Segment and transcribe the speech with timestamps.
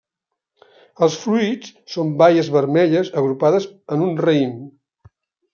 [1.07, 4.61] Els fruits són baies vermelles agrupades en un raïm.